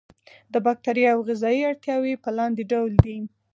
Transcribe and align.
د 0.53 0.55
باکتریاوو 0.65 1.25
غذایي 1.29 1.61
اړتیاوې 1.69 2.13
په 2.23 2.29
لاندې 2.37 2.63
ډول 2.71 2.91
دي. 3.05 3.17